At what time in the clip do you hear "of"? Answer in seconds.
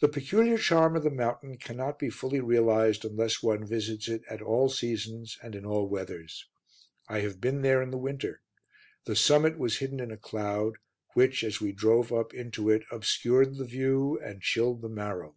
0.96-1.04